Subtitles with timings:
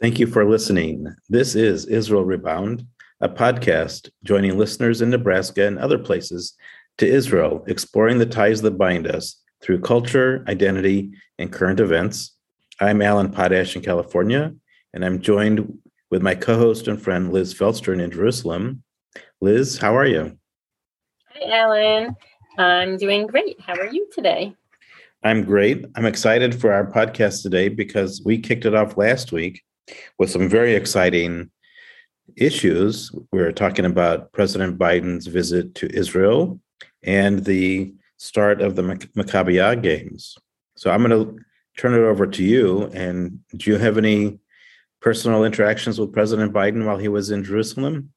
[0.00, 1.14] Thank you for listening.
[1.28, 2.86] This is Israel Rebound,
[3.20, 6.54] a podcast joining listeners in Nebraska and other places
[6.98, 12.34] to Israel, exploring the ties that bind us through culture, identity, and current events.
[12.80, 14.54] I'm Alan Potash in California,
[14.94, 15.78] and I'm joined
[16.10, 18.82] with my co host and friend Liz Feldstern in Jerusalem.
[19.40, 20.38] Liz, how are you?
[21.34, 22.16] Hi, Alan.
[22.56, 23.60] I'm doing great.
[23.60, 24.54] How are you today?
[25.24, 25.84] I'm great.
[25.96, 29.62] I'm excited for our podcast today because we kicked it off last week
[30.18, 31.50] with some very exciting
[32.36, 33.10] issues.
[33.32, 36.60] We were talking about President Biden's visit to Israel
[37.02, 40.36] and the start of the Maccabiah games.
[40.76, 41.42] So I'm going to
[41.76, 42.84] turn it over to you.
[42.94, 44.38] And do you have any
[45.00, 48.12] personal interactions with President Biden while he was in Jerusalem?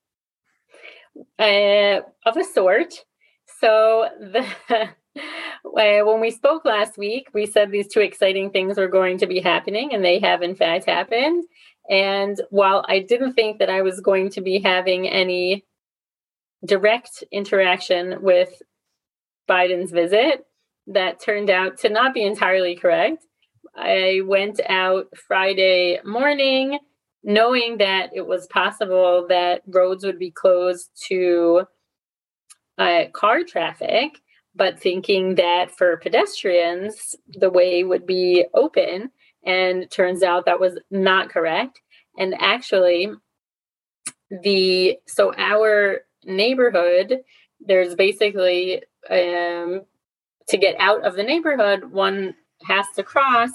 [1.40, 2.94] Uh, of a sort.
[3.59, 4.45] So the
[5.64, 9.40] when we spoke last week, we said these two exciting things were going to be
[9.40, 11.44] happening, and they have in fact happened.
[11.90, 15.66] And while I didn't think that I was going to be having any
[16.66, 18.62] direct interaction with
[19.50, 20.45] Biden's visit,
[20.88, 23.25] that turned out to not be entirely correct.
[23.75, 26.80] I went out Friday morning
[27.23, 31.66] knowing that it was possible that roads would be closed to
[32.78, 34.20] uh, car traffic
[34.55, 39.11] but thinking that for pedestrians, the way would be open.
[39.45, 41.81] And turns out that was not correct.
[42.17, 43.11] And actually,
[44.29, 47.22] the so our neighborhood,
[47.59, 49.81] there's basically um,
[50.47, 52.35] to get out of the neighborhood, one
[52.66, 53.49] has to cross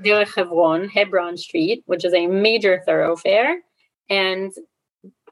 [0.00, 3.60] Derech Hebron, Hebron Street, which is a major thoroughfare.
[4.10, 4.52] And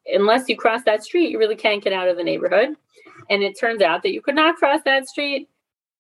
[0.07, 2.71] unless you cross that street, you really can't get out of the neighborhood.
[3.29, 5.49] And it turns out that you could not cross that street.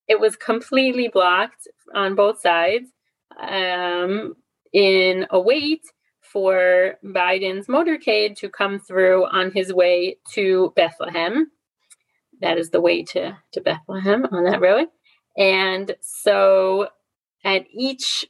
[0.08, 2.88] It was completely blocked on both sides
[3.40, 4.34] um,
[4.72, 5.82] in a wait
[6.20, 11.50] for Biden's motorcade to come through on his way to Bethlehem.
[12.40, 14.88] That is the way to, to Bethlehem on that road.
[15.36, 16.88] And so
[17.44, 18.26] at each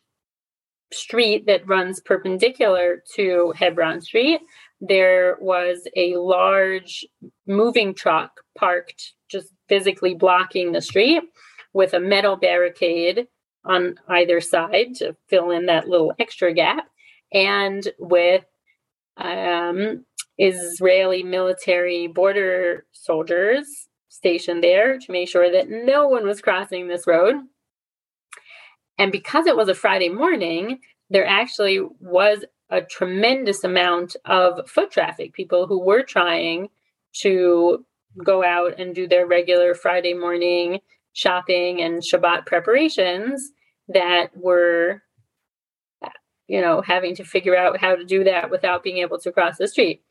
[0.92, 4.41] street that runs perpendicular to Hebron Street,
[4.80, 7.06] there was a large
[7.46, 11.22] moving truck parked just physically blocking the street
[11.72, 13.26] with a metal barricade
[13.64, 16.86] on either side to fill in that little extra gap
[17.32, 18.44] and with
[19.19, 20.04] um,
[20.38, 27.06] Israeli military border soldiers stationed there to make sure that no one was crossing this
[27.06, 27.36] road.
[28.98, 30.80] And because it was a Friday morning,
[31.10, 36.69] there actually was a tremendous amount of foot traffic, people who were trying
[37.12, 37.84] to
[38.25, 40.81] go out and do their regular Friday morning
[41.12, 43.50] shopping and Shabbat preparations
[43.88, 45.03] that were,
[46.47, 49.58] you know, having to figure out how to do that without being able to cross
[49.58, 50.02] the street.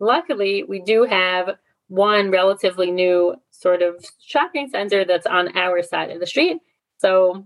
[0.00, 1.56] Luckily, we do have
[1.88, 6.58] one relatively new sort of shopping center that's on our side of the street.
[6.98, 7.44] So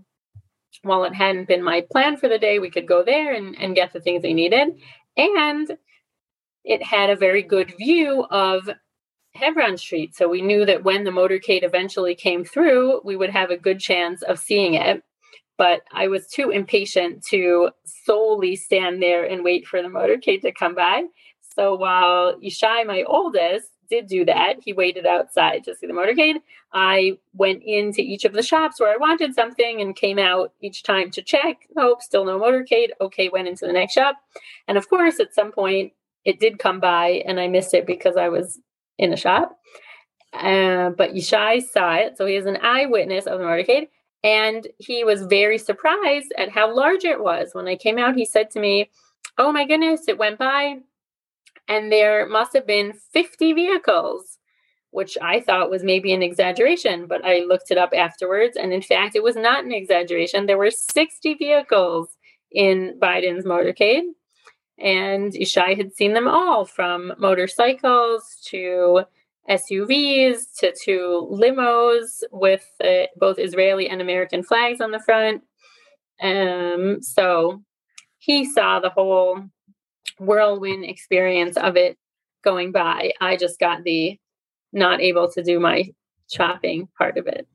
[0.82, 3.74] while it hadn't been my plan for the day, we could go there and, and
[3.74, 4.80] get the things they needed.
[5.16, 5.76] And
[6.64, 8.68] it had a very good view of
[9.34, 10.14] Hebron Street.
[10.14, 13.80] So we knew that when the motorcade eventually came through, we would have a good
[13.80, 15.02] chance of seeing it.
[15.58, 20.52] But I was too impatient to solely stand there and wait for the motorcade to
[20.52, 21.04] come by.
[21.54, 24.54] So while Yishai, my oldest, did do that.
[24.64, 26.36] He waited outside to see the motorcade.
[26.72, 30.82] I went into each of the shops where I wanted something and came out each
[30.82, 31.68] time to check.
[31.76, 32.88] Nope, still no motorcade.
[33.02, 34.16] Okay, went into the next shop.
[34.66, 35.92] And of course, at some point,
[36.24, 38.58] it did come by and I missed it because I was
[38.96, 39.58] in a shop.
[40.32, 42.16] Uh, but Yishai saw it.
[42.16, 43.88] So he is an eyewitness of the motorcade.
[44.24, 47.50] And he was very surprised at how large it was.
[47.52, 48.88] When I came out, he said to me,
[49.36, 50.78] Oh my goodness, it went by
[51.68, 54.38] and there must have been 50 vehicles,
[54.90, 58.56] which I thought was maybe an exaggeration, but I looked it up afterwards.
[58.56, 60.46] And in fact, it was not an exaggeration.
[60.46, 62.08] There were 60 vehicles
[62.50, 64.02] in Biden's motorcade.
[64.78, 69.02] And Yishai had seen them all from motorcycles to
[69.48, 75.42] SUVs to, to limos with uh, both Israeli and American flags on the front.
[76.20, 77.62] Um, so
[78.18, 79.42] he saw the whole
[80.18, 81.96] whirlwind experience of it
[82.42, 83.12] going by.
[83.20, 84.18] I just got the
[84.72, 85.90] not able to do my
[86.32, 87.46] shopping part of it.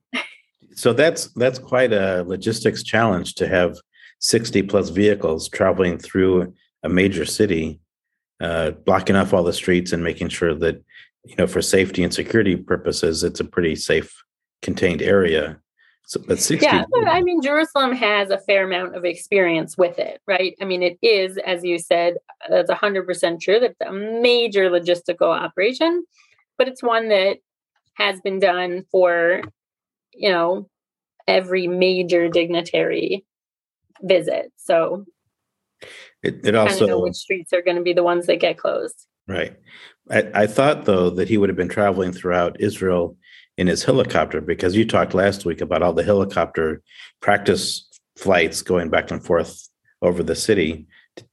[0.76, 3.78] So that's that's quite a logistics challenge to have
[4.20, 6.54] 60 plus vehicles traveling through
[6.84, 7.80] a major city,
[8.40, 10.84] uh, blocking off all the streets and making sure that
[11.24, 14.24] you know for safety and security purposes it's a pretty safe
[14.62, 15.60] contained area.
[16.08, 20.00] So, but 60 yeah, but I mean, Jerusalem has a fair amount of experience with
[20.00, 20.56] it, right?
[20.62, 22.16] I mean, it is, as you said,
[22.48, 23.60] that's 100% true.
[23.60, 26.06] That's a major logistical operation,
[26.58, 27.40] but it's one that
[27.96, 29.42] has been done for,
[30.14, 30.70] you know,
[31.28, 33.26] every major dignitary
[34.02, 34.54] visit.
[34.56, 35.04] So
[36.24, 39.08] it, it also know which streets are going to be the ones that get closed.
[39.28, 39.58] Right.
[40.10, 43.18] I, I thought though that he would have been traveling throughout Israel
[43.58, 46.82] in his helicopter because you talked last week about all the helicopter
[47.22, 49.68] practice flights going back and forth
[50.02, 50.88] over the city.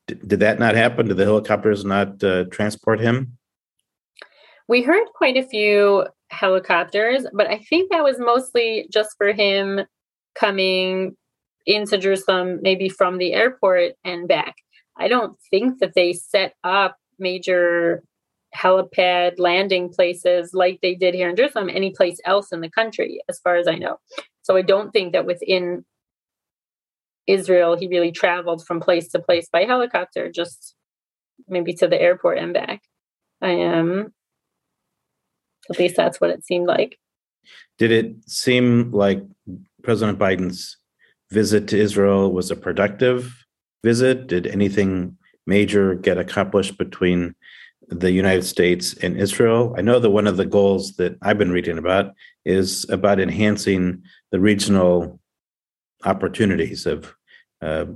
[0.07, 1.09] D- did that not happen?
[1.09, 3.37] Did the helicopters not uh, transport him?
[4.67, 9.81] We heard quite a few helicopters, but I think that was mostly just for him
[10.35, 11.17] coming
[11.67, 14.57] into Jerusalem, maybe from the airport and back.
[14.97, 18.03] I don't think that they set up major
[18.55, 23.21] helipad landing places like they did here in Jerusalem, any place else in the country,
[23.29, 23.99] as far as I know.
[24.43, 25.85] So I don't think that within
[27.27, 30.75] Israel he really traveled from place to place by helicopter, just
[31.49, 32.83] maybe to the airport and back.
[33.41, 33.91] I am.
[33.91, 34.13] Um,
[35.71, 36.99] at least that's what it seemed like.
[37.79, 39.23] Did it seem like
[39.83, 40.77] President Biden's
[41.31, 43.35] visit to Israel was a productive
[43.83, 44.27] visit?
[44.27, 45.17] Did anything
[45.47, 47.35] major get accomplished between
[47.89, 49.75] the United States and Israel?
[49.77, 52.15] I know that one of the goals that I've been reading about
[52.45, 55.21] is about enhancing the regional
[56.05, 57.15] opportunities of
[57.63, 57.87] uh,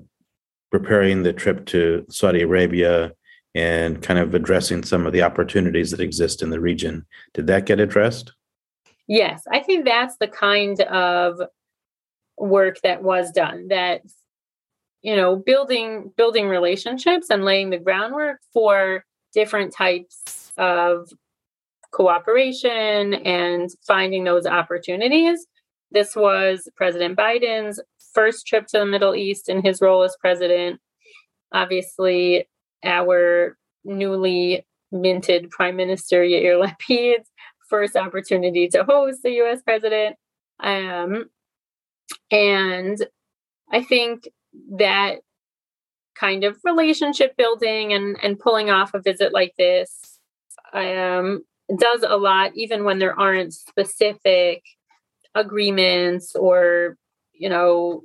[0.70, 3.12] preparing the trip to Saudi Arabia
[3.55, 7.06] and kind of addressing some of the opportunities that exist in the region.
[7.35, 8.32] Did that get addressed?
[9.06, 11.40] Yes, I think that's the kind of
[12.37, 14.02] work that was done that
[15.02, 21.08] you know building building relationships and laying the groundwork for different types of
[21.90, 25.46] cooperation and finding those opportunities.
[25.90, 27.80] This was president biden's
[28.12, 30.80] first trip to the middle east in his role as president.
[31.52, 32.48] Obviously
[32.84, 37.30] our newly minted prime minister yair lapid's
[37.69, 40.16] first opportunity to host the us president.
[40.60, 41.26] Um,
[42.30, 42.98] and
[43.70, 44.28] I think
[44.78, 45.19] that
[46.19, 50.19] kind of relationship building and, and pulling off a visit like this
[50.73, 51.44] um,
[51.79, 54.62] does a lot, even when there aren't specific
[55.35, 56.97] agreements or,
[57.32, 58.03] you know,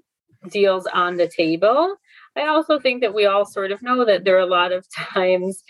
[0.50, 1.95] deals on the table.
[2.36, 4.86] I also think that we all sort of know that there are a lot of
[4.92, 5.63] times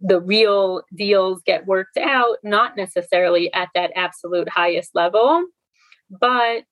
[0.00, 5.44] the real deals get worked out, not necessarily at that absolute highest level,
[6.10, 6.64] but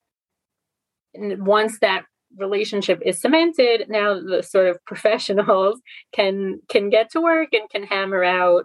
[1.15, 2.05] once that
[2.37, 5.81] relationship is cemented now the sort of professionals
[6.13, 8.65] can can get to work and can hammer out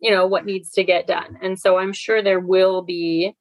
[0.00, 1.38] you know what needs to get done.
[1.42, 3.34] And so i'm sure there will be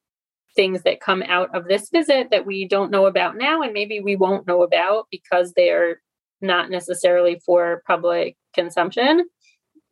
[0.56, 4.00] things that come out of this visit that we don't know about now and maybe
[4.00, 6.02] we won't know about because they're
[6.42, 9.28] not necessarily for public consumption.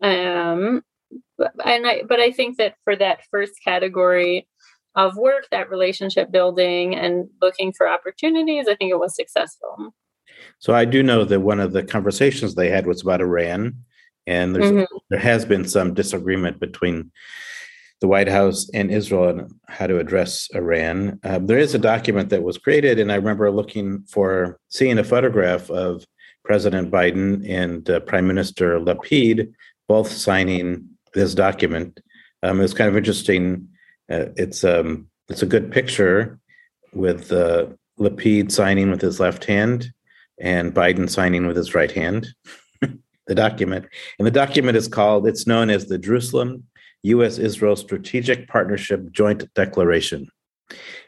[0.02, 0.82] Um
[1.64, 4.48] and i but i think that for that first category
[4.96, 9.94] of work, that relationship building and looking for opportunities, I think it was successful.
[10.60, 13.76] So I do know that one of the conversations they had was about Iran,
[14.28, 14.98] and there's mm-hmm.
[15.10, 17.12] there has been some disagreement between
[18.02, 21.20] the White House and Israel on how to address Iran.
[21.24, 25.04] Um, there is a document that was created, and I remember looking for seeing a
[25.04, 26.06] photograph of
[26.44, 29.54] President Biden and uh, Prime Minister Lapid
[29.88, 32.00] both signing this document.
[32.44, 33.70] Um, it was kind of interesting
[34.10, 36.40] uh, it's um it's a good picture
[36.94, 37.68] with uh,
[38.00, 39.92] Lapid signing with his left hand
[40.40, 42.28] and Biden signing with his right hand.
[43.28, 43.88] the document,
[44.20, 45.28] and the document is called.
[45.28, 46.66] It's known as the Jerusalem
[47.04, 47.38] U.S.
[47.38, 50.28] Israel Strategic Partnership Joint Declaration,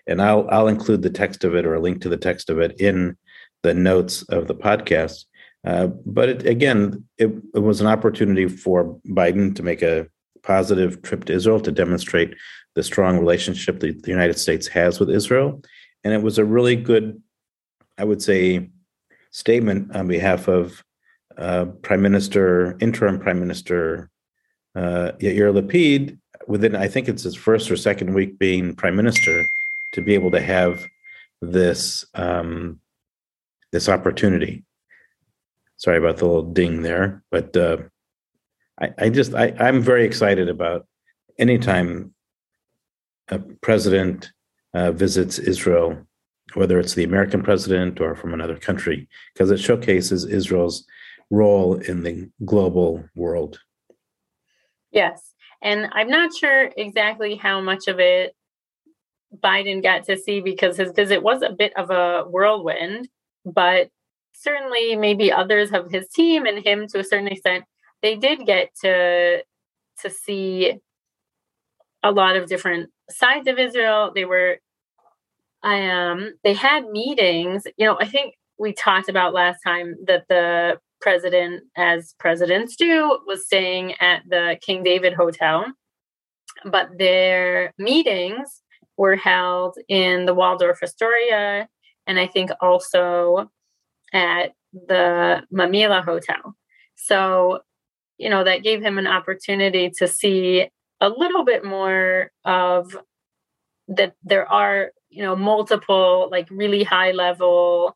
[0.07, 2.59] and I'll I'll include the text of it or a link to the text of
[2.59, 3.17] it in
[3.63, 5.25] the notes of the podcast.
[5.65, 10.07] Uh, but it, again, it, it was an opportunity for Biden to make a
[10.47, 12.33] positive trip to Israel to demonstrate
[12.75, 15.61] the strong relationship that the United States has with Israel.
[16.03, 17.21] And it was a really good,
[17.97, 18.69] I would say,
[19.31, 20.83] statement on behalf of
[21.37, 24.09] uh, Prime Minister, interim Prime Minister
[24.75, 29.45] uh, Yair Lapid, within, I think it's his first or second week being Prime Minister,
[29.93, 30.85] to be able to have
[31.41, 32.79] this um,
[33.71, 34.63] this opportunity.
[35.75, 37.77] Sorry about the little ding there, but uh,
[38.79, 40.87] I, I just I, I'm very excited about
[41.37, 42.13] anytime
[43.29, 44.31] a president
[44.73, 45.97] uh, visits Israel,
[46.53, 50.85] whether it's the American president or from another country, because it showcases Israel's
[51.29, 53.59] role in the global world.
[54.91, 55.33] Yes.
[55.61, 58.35] And I'm not sure exactly how much of it
[59.35, 63.09] Biden got to see because his visit was a bit of a whirlwind,
[63.45, 63.89] but
[64.33, 67.65] certainly maybe others of his team and him to a certain extent,
[68.01, 69.43] they did get to
[70.01, 70.75] to see
[72.03, 74.11] a lot of different sides of Israel.
[74.13, 74.57] They were
[75.63, 80.79] um they had meetings, you know, I think we talked about last time that the
[81.01, 85.65] president, as presidents do, was staying at the King David Hotel.
[86.65, 88.63] But their meetings
[88.97, 91.67] were held in the Waldorf Astoria
[92.07, 93.51] and I think also
[94.13, 96.55] at the Mamilla Hotel.
[96.95, 97.59] So,
[98.17, 100.69] you know, that gave him an opportunity to see
[100.99, 102.97] a little bit more of
[103.87, 107.95] that there are, you know, multiple like really high level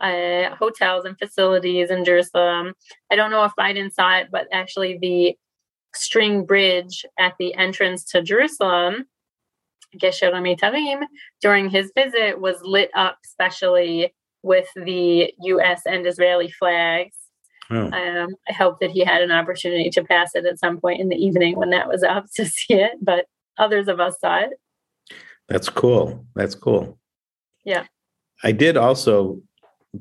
[0.00, 2.74] uh, hotels and facilities in Jerusalem.
[3.10, 5.36] I don't know if Biden saw it, but actually the
[5.94, 9.06] string bridge at the entrance to Jerusalem,
[9.96, 11.02] Gesher Mitarim,
[11.42, 15.82] during his visit was lit up specially with the U.S.
[15.86, 17.16] and Israeli flags.
[17.70, 17.90] Oh.
[17.90, 21.08] Um, I hope that he had an opportunity to pass it at some point in
[21.08, 23.26] the evening when that was up to see it, but
[23.58, 24.50] others of us saw it.
[25.48, 26.26] That's cool.
[26.34, 26.98] That's cool.
[27.64, 27.84] Yeah.
[28.42, 29.42] I did also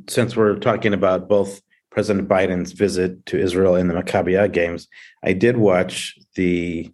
[0.08, 1.62] since we're talking about both
[1.92, 4.88] President Biden's visit to Israel and the Maccabiah games,
[5.24, 6.92] I did watch the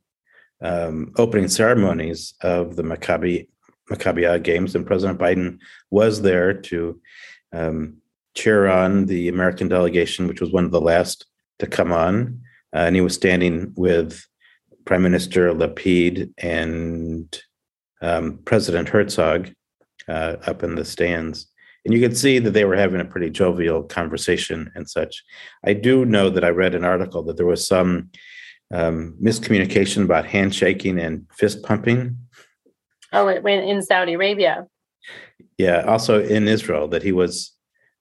[0.61, 3.47] um, opening ceremonies of the Maccabi
[3.91, 5.59] Maccabiah games, and President Biden
[5.91, 6.99] was there to
[7.53, 7.97] um,
[8.35, 11.25] cheer on the American delegation, which was one of the last
[11.59, 12.41] to come on,
[12.75, 14.25] uh, and he was standing with
[14.85, 17.41] Prime Minister Lapid and
[18.01, 19.51] um, President Herzog
[20.07, 21.47] uh, up in the stands
[21.85, 25.23] and you could see that they were having a pretty jovial conversation and such.
[25.63, 28.09] I do know that I read an article that there was some
[28.73, 32.17] um, miscommunication about handshaking and fist pumping.
[33.13, 34.65] Oh, it went in Saudi Arabia.
[35.59, 37.54] Yeah, also in Israel, that he was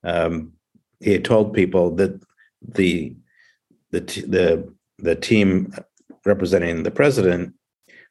[0.05, 0.53] um,
[1.01, 2.21] he had told people that
[2.63, 3.17] the
[3.91, 5.75] the the the team
[6.25, 7.55] representing the president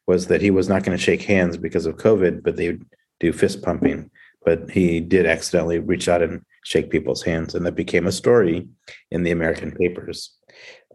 [0.06, 2.86] was that he was not going to shake hands because of COVID, but they would
[3.20, 4.12] do fist pumping
[4.46, 8.68] but he did accidentally reach out and shake people's hands, and that became a story
[9.12, 10.36] in the American papers.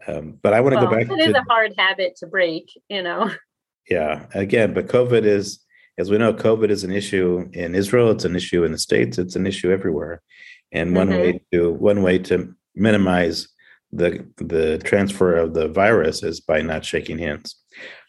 [0.07, 1.09] Um, but I want to well, go back.
[1.09, 3.31] It is a hard habit to break, you know.
[3.89, 5.65] Yeah, again, but COVID is,
[5.97, 8.11] as we know, COVID is an issue in Israel.
[8.11, 9.17] It's an issue in the states.
[9.17, 10.21] It's an issue everywhere,
[10.71, 11.19] and one mm-hmm.
[11.19, 13.47] way to one way to minimize
[13.91, 17.55] the the transfer of the virus is by not shaking hands.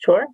[0.05, 0.26] Sure.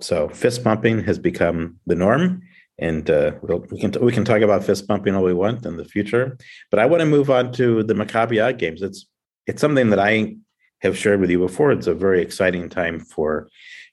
[0.00, 2.42] So fist bumping has become the norm,
[2.78, 5.76] and uh, we'll, we can we can talk about fist bumping all we want in
[5.76, 6.38] the future.
[6.70, 8.82] But I want to move on to the Maccabi games.
[8.82, 9.06] It's
[9.46, 10.36] it's something that I
[10.80, 11.72] have shared with you before.
[11.72, 13.48] It's a very exciting time for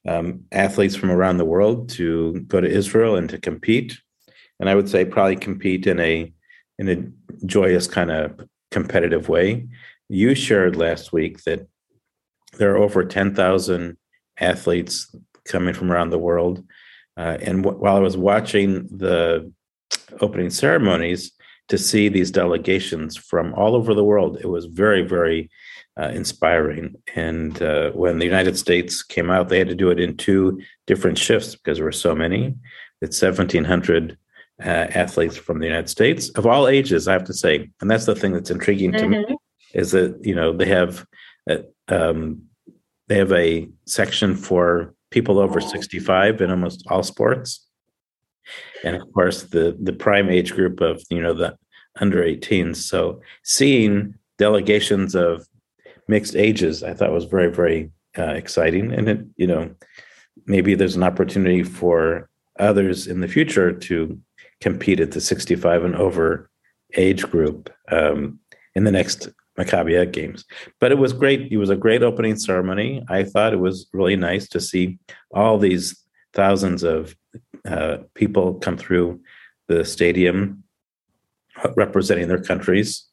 [0.08, 3.98] um, athletes from around the world to go to Israel and to compete.
[4.60, 6.32] And I would say probably compete in a
[6.79, 9.67] in a joyous kind of competitive way.
[10.10, 11.67] You shared last week that
[12.58, 13.98] there are over ten thousand
[14.39, 15.13] athletes
[15.48, 16.63] coming from around the world
[17.17, 19.51] uh, and w- while I was watching the
[20.20, 21.32] opening ceremonies
[21.70, 25.50] to see these delegations from all over the world, it was very, very
[26.00, 26.96] uh, inspiring.
[27.15, 30.62] And uh, when the United States came out, they had to do it in two
[30.88, 32.55] different shifts because there were so many.
[33.01, 34.17] It's 1,700
[34.64, 37.70] uh, athletes from the United States of all ages, I have to say.
[37.82, 39.02] And that's the thing that's intriguing mm-hmm.
[39.02, 39.34] to me mm-hmm.
[39.74, 41.06] is that, you know, they have,
[41.50, 41.58] uh,
[41.90, 42.44] um,
[43.08, 47.66] they have a section for people over 65 in almost all sports.
[48.84, 51.58] And of course, the the prime age group of you know the
[52.00, 52.76] under 18s.
[52.76, 55.48] So seeing delegations of
[56.08, 59.74] mixed ages, I thought was very very uh, exciting, and it you know
[60.46, 64.20] maybe there's an opportunity for others in the future to
[64.62, 66.50] compete at the 65 and over
[66.96, 68.40] age group um,
[68.76, 70.46] in the next Maccabi games.
[70.80, 71.52] But it was great.
[71.52, 73.04] It was a great opening ceremony.
[73.10, 75.00] I thought it was really nice to see
[75.32, 76.02] all these
[76.34, 77.16] thousands of
[77.66, 79.22] uh, people come through
[79.68, 80.64] the stadium
[81.76, 83.06] representing their countries.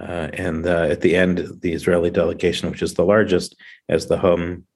[0.00, 3.54] Uh, and uh, at the end, the Israeli delegation, which is the largest,
[3.88, 4.66] as the home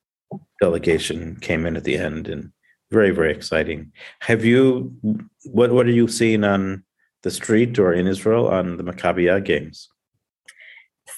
[0.61, 2.53] delegation, came in at the end, and
[2.91, 3.93] very, very exciting.
[4.21, 4.93] Have you?
[5.45, 6.85] What What are you seeing on
[7.23, 9.89] the street or in Israel on the Maccabi games?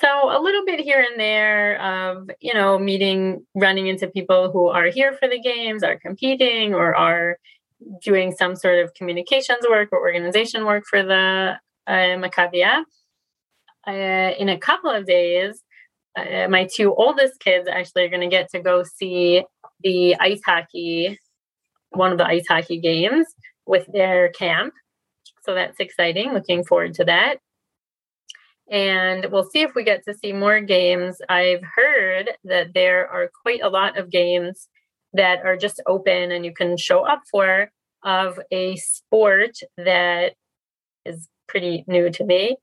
[0.00, 4.68] So a little bit here and there of, you know, meeting, running into people who
[4.68, 7.38] are here for the games, are competing, or are
[8.02, 12.84] doing some sort of communications work or organization work for the uh, Maccabiah.
[13.86, 15.62] Uh, in a couple of days,
[16.16, 19.44] uh, my two oldest kids actually are going to get to go see
[19.82, 21.18] the ice hockey,
[21.90, 23.26] one of the ice hockey games,
[23.66, 24.75] with their camp.
[25.44, 26.32] So that's exciting.
[26.32, 27.37] Looking forward to that.
[28.70, 31.18] And we'll see if we get to see more games.
[31.28, 34.68] I've heard that there are quite a lot of games
[35.12, 37.70] that are just open and you can show up for
[38.04, 40.35] of a sport that
[41.04, 42.56] is pretty new to me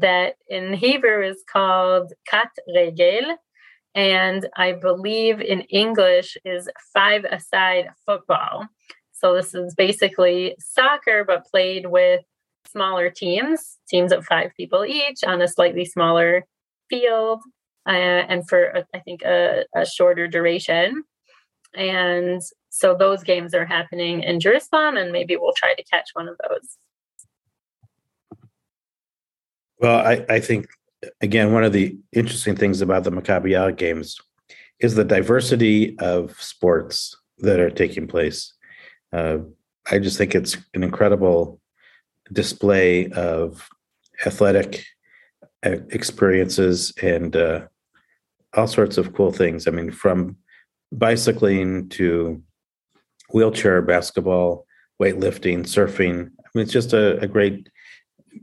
[0.00, 3.36] that in Hebrew is called kat regel
[3.94, 8.66] and I believe in English is five aside football.
[9.24, 12.20] So this is basically soccer, but played with
[12.70, 16.44] smaller teams, teams of five people each on a slightly smaller
[16.90, 17.40] field,
[17.88, 17.92] uh,
[18.28, 21.04] and for I think a, a shorter duration.
[21.74, 26.28] And so those games are happening in Jerusalem, and maybe we'll try to catch one
[26.28, 26.76] of those.
[29.78, 30.66] Well, I, I think
[31.22, 34.20] again, one of the interesting things about the Maccabi games
[34.80, 38.53] is the diversity of sports that are taking place.
[39.14, 39.38] Uh,
[39.90, 41.60] I just think it's an incredible
[42.32, 43.68] display of
[44.26, 44.84] athletic
[45.64, 47.66] uh, experiences and uh,
[48.54, 49.68] all sorts of cool things.
[49.68, 50.36] I mean, from
[50.90, 52.42] bicycling to
[53.32, 54.66] wheelchair basketball,
[55.00, 56.30] weightlifting, surfing.
[56.38, 57.68] I mean, it's just a, a great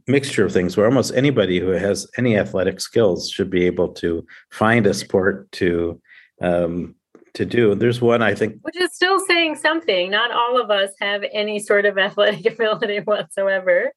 [0.07, 4.25] mixture of things where almost anybody who has any athletic skills should be able to
[4.51, 6.01] find a sport to
[6.41, 6.95] um,
[7.33, 7.75] to do.
[7.75, 10.11] There's one I think, which is still saying something.
[10.11, 13.91] Not all of us have any sort of athletic ability whatsoever,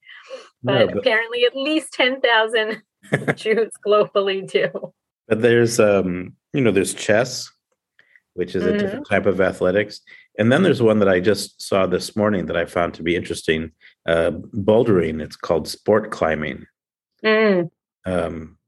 [0.62, 2.82] but, no, but apparently at least ten thousand
[3.34, 4.92] Jews globally do.
[5.28, 7.50] But there's um, you know, there's chess,
[8.34, 8.78] which is a mm-hmm.
[8.78, 10.00] different type of athletics.
[10.38, 13.14] And then there's one that I just saw this morning that I found to be
[13.14, 13.70] interesting
[14.06, 15.22] uh, bouldering.
[15.22, 16.66] It's called sport climbing.
[17.24, 17.70] Mm.
[18.04, 18.58] Um,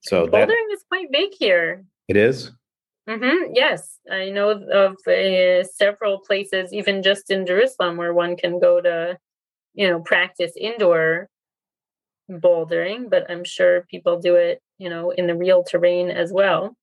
[0.00, 1.84] so bouldering that, is quite big here.
[2.08, 2.52] It is?
[3.08, 3.52] Mm-hmm.
[3.54, 8.80] Yes, I know of uh, several places, even just in Jerusalem, where one can go
[8.80, 9.18] to,
[9.74, 11.28] you know, practice indoor
[12.30, 13.10] bouldering.
[13.10, 16.76] But I'm sure people do it, you know, in the real terrain as well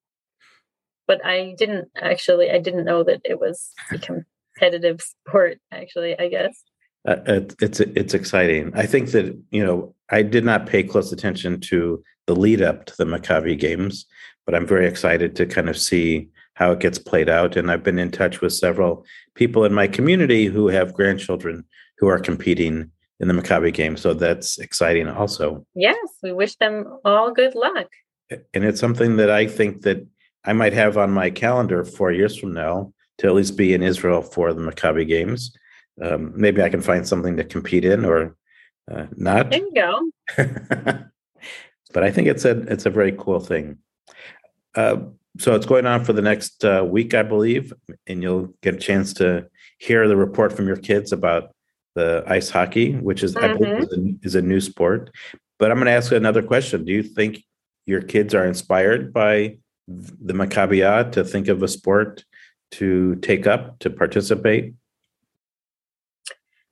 [1.09, 2.51] but I didn't actually.
[2.51, 5.58] I didn't know that it was a competitive sport.
[5.71, 6.63] Actually, I guess.
[7.05, 8.71] Uh, it's it's exciting.
[8.75, 12.86] I think that you know I did not pay close attention to the lead up
[12.86, 14.06] to the Maccabi games,
[14.46, 17.58] but I'm very excited to kind of see how it gets played out.
[17.58, 21.65] And I've been in touch with several people in my community who have grandchildren
[21.98, 23.98] who are competing in the Maccabi game.
[23.98, 25.65] So that's exciting also.
[25.74, 27.88] Yes, we wish them all good luck.
[28.30, 30.06] And it's something that I think that
[30.46, 33.82] I might have on my calendar four years from now to at least be in
[33.82, 35.52] Israel for the Maccabi games.
[36.00, 38.36] Um, maybe I can find something to compete in or
[38.89, 39.50] uh, not.
[39.50, 41.04] There you go.
[41.93, 43.78] but I think it's a it's a very cool thing.
[44.75, 44.97] Uh,
[45.38, 47.73] so it's going on for the next uh, week, I believe,
[48.08, 49.47] and you'll get a chance to
[49.78, 51.56] hear the report from your kids about
[51.95, 53.45] the ice hockey, which is mm-hmm.
[53.45, 55.12] I believe is a, is a new sport.
[55.58, 56.86] But I'm going to ask another question.
[56.86, 57.43] Do you think
[57.86, 62.23] your kids are inspired by the Maccabiah to think of a sport
[62.71, 64.73] to take up to participate?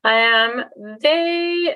[0.03, 0.63] Um,
[1.01, 1.75] they,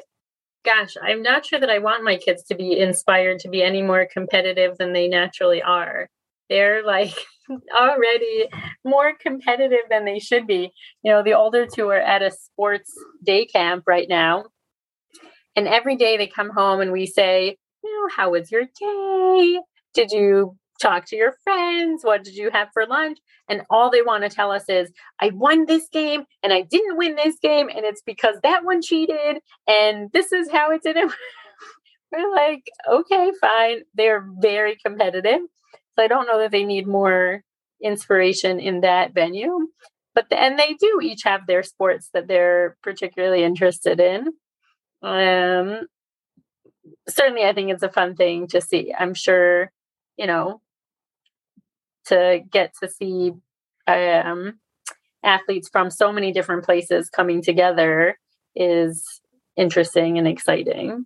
[0.64, 3.82] gosh, I'm not sure that I want my kids to be inspired to be any
[3.82, 6.10] more competitive than they naturally are.
[6.50, 7.16] They're like
[7.76, 8.48] already
[8.86, 10.72] more competitive than they should be.
[11.04, 12.92] You know, the older two are at a sports
[13.24, 14.46] day camp right now.
[15.56, 19.60] And every day they come home and we say, you know, how was your day?
[19.94, 22.04] Did you talk to your friends.
[22.04, 23.20] What did you have for lunch?
[23.48, 26.98] And all they want to tell us is, I won this game and I didn't
[26.98, 27.70] win this game.
[27.70, 29.40] And it's because that one cheated.
[29.68, 31.14] And this is how it didn't.
[32.12, 33.82] We're like, okay, fine.
[33.94, 35.42] They're very competitive.
[35.96, 37.44] So I don't know that they need more
[37.82, 39.68] inspiration in that venue.
[40.14, 44.28] But the, and they do each have their sports that they're particularly interested in.
[45.02, 45.88] Um,
[47.08, 48.94] certainly, I think it's a fun thing to see.
[48.98, 49.72] I'm sure,
[50.18, 50.62] you know,
[52.06, 53.34] to get to see
[53.88, 54.60] um,
[55.24, 58.18] athletes from so many different places coming together
[58.56, 59.22] is
[59.56, 61.06] interesting and exciting.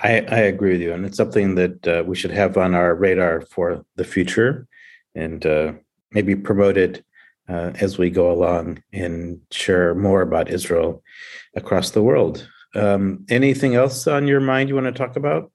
[0.00, 2.94] I, I agree with you, and it's something that uh, we should have on our
[2.94, 4.68] radar for the future,
[5.14, 5.72] and uh,
[6.12, 7.04] maybe promote it
[7.48, 11.02] uh, as we go along and share more about Israel
[11.56, 12.48] across the world.
[12.74, 15.50] Um, anything else on your mind you want to talk about?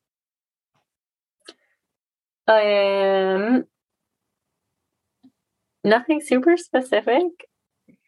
[2.48, 3.66] Um,
[5.84, 7.24] Nothing super specific.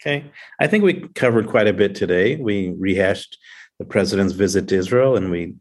[0.02, 0.32] Okay.
[0.60, 2.36] I think we covered quite a bit today.
[2.36, 3.38] We rehashed
[3.80, 5.56] the president's visit to Israel and we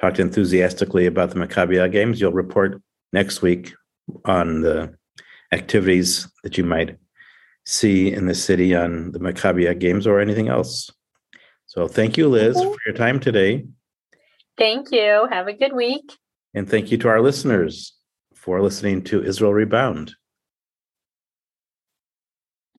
[0.00, 2.20] talked enthusiastically about the Maccabi games.
[2.20, 3.72] You'll report next week
[4.24, 4.94] on the
[5.52, 6.98] activities that you might
[7.64, 10.90] see in the city on the Maccabi games or anything else.
[11.66, 12.70] So thank you, Liz, mm-hmm.
[12.70, 13.64] for your time today.
[14.58, 15.26] Thank you.
[15.30, 16.12] Have a good week.
[16.54, 17.94] And thank you to our listeners
[18.34, 20.14] for listening to Israel Rebound.